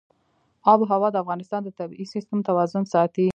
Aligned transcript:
آب 0.71 0.79
وهوا 0.81 1.09
د 1.11 1.15
افغانستان 1.23 1.61
د 1.63 1.69
طبعي 1.79 2.05
سیسټم 2.13 2.39
توازن 2.47 2.83
ساتي. 2.93 3.27